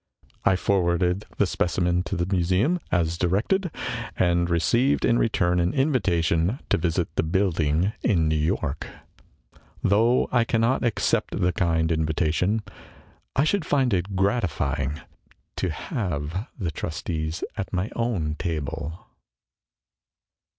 [0.45, 3.69] I forwarded the specimen to the museum as directed,
[4.17, 8.87] and received in return an invitation to visit the building in New York.
[9.83, 12.63] Though I cannot accept the kind invitation,
[13.35, 15.01] I should find it gratifying
[15.57, 19.05] to have the trustees at my own table.